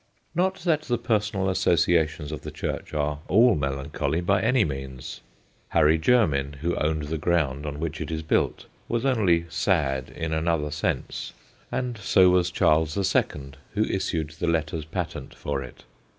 Not 0.33 0.55
that 0.61 0.81
the 0.81 0.97
personal 0.97 1.47
associations 1.47 2.31
of 2.31 2.41
the 2.41 2.49
church 2.49 2.91
are 2.91 3.19
all 3.27 3.53
melancholy, 3.53 4.19
by 4.19 4.41
any 4.41 4.65
means. 4.65 5.21
Harry 5.69 5.99
Jermyn, 5.99 6.53
who 6.61 6.75
owned 6.77 7.03
the 7.03 7.19
ground 7.19 7.67
on 7.67 7.79
which 7.79 8.01
it 8.01 8.09
is 8.09 8.23
built, 8.23 8.65
was 8.87 9.05
only 9.05 9.45
sad 9.47 10.09
in 10.15 10.33
another 10.33 10.71
270 10.71 10.71
THE 11.03 11.07
GHOSTS 11.09 11.29
OF 11.29 11.35
PICCADILLY 11.69 11.87
sense, 11.91 11.93
and 11.95 11.97
so 12.03 12.29
was 12.31 12.49
Charles 12.49 12.95
the 12.95 13.03
Second, 13.03 13.57
who 13.75 13.83
issued 13.83 14.29
the 14.31 14.47
letters 14.47 14.85
patent 14.85 15.35
for 15.35 15.61
it. 15.61 15.83